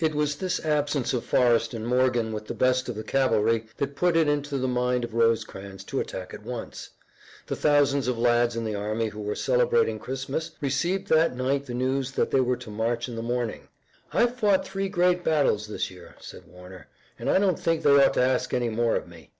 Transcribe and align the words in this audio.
It 0.00 0.16
was 0.16 0.34
this 0.34 0.58
absence 0.66 1.14
of 1.14 1.24
Forrest 1.24 1.74
and 1.74 1.86
Morgan 1.86 2.32
with 2.32 2.48
the 2.48 2.54
best 2.54 2.88
of 2.88 2.96
the 2.96 3.04
cavalry 3.04 3.66
that 3.76 3.94
put 3.94 4.16
it 4.16 4.26
into 4.26 4.58
the 4.58 4.66
mind 4.66 5.04
of 5.04 5.14
Rosecrans 5.14 5.84
to 5.84 6.00
attack 6.00 6.34
at 6.34 6.42
once. 6.42 6.90
The 7.46 7.54
thousands 7.54 8.08
of 8.08 8.18
lads 8.18 8.56
in 8.56 8.64
the 8.64 8.74
army 8.74 9.10
who 9.10 9.20
were 9.20 9.36
celebrating 9.36 10.00
Christmas 10.00 10.50
received 10.60 11.06
that 11.06 11.36
night 11.36 11.66
the 11.66 11.74
news 11.74 12.10
that 12.10 12.32
they 12.32 12.40
were 12.40 12.56
to 12.56 12.68
march 12.68 13.08
in 13.08 13.14
the 13.14 13.22
morning. 13.22 13.68
"I've 14.12 14.34
fought 14.34 14.66
three 14.66 14.88
great 14.88 15.22
battles 15.22 15.68
this 15.68 15.88
year," 15.88 16.16
said 16.18 16.48
Warner, 16.48 16.88
"and 17.16 17.30
I 17.30 17.38
don't 17.38 17.56
think 17.56 17.84
they 17.84 17.90
ought 18.04 18.14
to 18.14 18.20
ask 18.24 18.52
any 18.52 18.70
more 18.70 18.96
of 18.96 19.06
me." 19.06 19.30